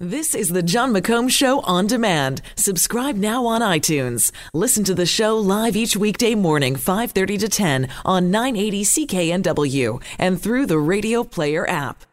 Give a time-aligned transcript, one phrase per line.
[0.00, 2.42] This is the Jon McComb Show on demand.
[2.56, 4.32] Subscribe now on iTunes.
[4.52, 10.42] Listen to the show live each weekday morning, 5:30 to 10 on 980 CKNW and
[10.42, 12.04] through the Radio Player app.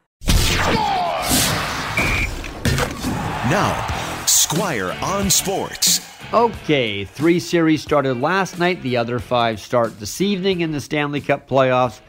[3.50, 3.88] Now,
[4.28, 6.02] Squire on Sports.
[6.32, 8.84] Okay, three series started last night.
[8.84, 12.00] The other five start this evening in the Stanley Cup playoffs.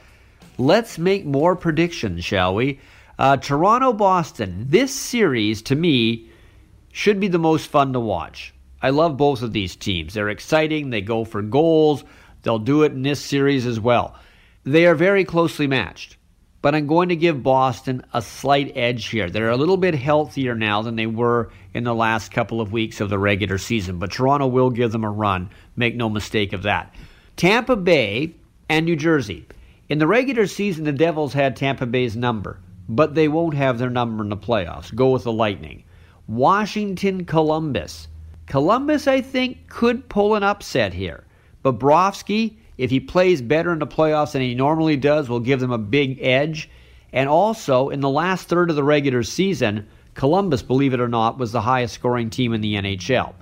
[0.59, 2.79] Let's make more predictions, shall we?
[3.23, 4.67] Uh, Toronto Boston.
[4.69, 6.29] This series, to me,
[6.91, 8.53] should be the most fun to watch.
[8.83, 10.13] I love both of these teams.
[10.13, 12.03] They're exciting, they go for goals.
[12.43, 14.17] They'll do it in this series as well.
[14.65, 16.17] They are very closely matched,
[16.63, 19.31] but I'm going to give Boston a slight edge here.
[19.31, 23.01] They're a little bit healthier now than they were in the last couple of weeks
[23.01, 25.49] of the regular season, but Toronto will give them a run.
[25.77, 26.93] Make no mistake of that.
[27.37, 28.35] Tampa Bay
[28.69, 29.47] and New Jersey.
[29.89, 33.91] In the regular season, the Devils had Tampa Bay's number but they won't have their
[33.91, 34.95] number in the playoffs.
[34.95, 35.85] Go with the Lightning.
[36.27, 38.09] Washington, Columbus.
[38.47, 41.25] Columbus, I think, could pull an upset here.
[41.65, 45.73] Bobrovsky, if he plays better in the playoffs than he normally does, will give them
[45.73, 46.69] a big edge.
[47.13, 51.39] And also, in the last third of the regular season, Columbus, believe it or not,
[51.39, 53.35] was the highest scoring team in the NHL.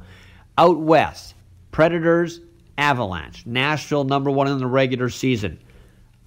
[0.58, 1.34] Out west,
[1.72, 2.40] Predators,
[2.78, 3.46] Avalanche.
[3.46, 5.58] Nashville, number one in the regular season.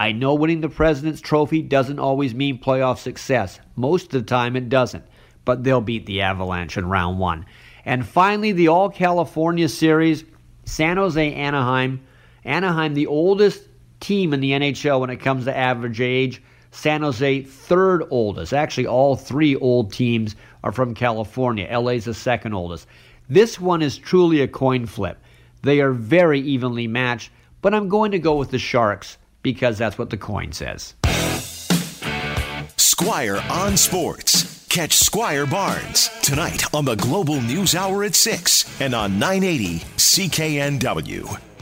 [0.03, 3.61] I know winning the President's Trophy doesn't always mean playoff success.
[3.77, 5.05] Most of the time it doesn't,
[5.45, 7.45] but they'll beat the Avalanche in round one.
[7.85, 10.25] And finally, the All California Series,
[10.65, 12.05] San Jose Anaheim.
[12.43, 13.69] Anaheim, the oldest
[14.01, 16.43] team in the NHL when it comes to average age.
[16.71, 18.53] San Jose, third oldest.
[18.53, 20.35] Actually, all three old teams
[20.65, 21.79] are from California.
[21.79, 22.87] LA's the second oldest.
[23.29, 25.17] This one is truly a coin flip.
[25.61, 27.31] They are very evenly matched,
[27.61, 30.95] but I'm going to go with the Sharks because that's what the coin says.
[32.77, 34.65] Squire on Sports.
[34.69, 41.52] Catch Squire Barnes tonight on the Global News Hour at 6 and on 980 CKNW.